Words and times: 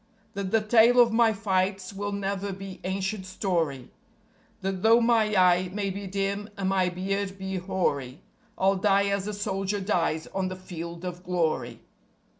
That 0.33 0.49
the 0.49 0.61
tale 0.61 0.99
of 0.99 1.11
my 1.13 1.31
fights 1.31 1.93
will 1.93 2.11
never 2.11 2.51
be 2.51 2.79
ancient 2.83 3.23
story; 3.27 3.91
That 4.61 4.81
though 4.81 4.99
my 4.99 5.35
eye 5.35 5.69
may 5.71 5.91
be 5.91 6.07
dim 6.07 6.49
and 6.57 6.69
my 6.69 6.89
beard 6.89 7.37
be 7.37 7.57
hoary, 7.57 8.23
I'll 8.57 8.77
die 8.77 9.09
as 9.09 9.27
a 9.27 9.33
soldier 9.35 9.79
dies 9.79 10.25
on 10.33 10.47
the 10.47 10.55
Field 10.55 11.05
of 11.05 11.21
Glory. 11.23 11.81